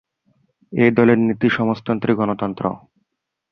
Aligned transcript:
এই 0.73 0.91
দলের 0.97 1.17
নীতি 1.19 1.47
সমাজতন্ত্রী-গণতন্ত্র। 1.49 2.63